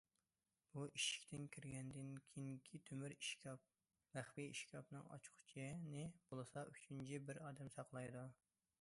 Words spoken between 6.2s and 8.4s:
بولسا ئۈچىنچى بىر ئادەم ساقلايدۇ.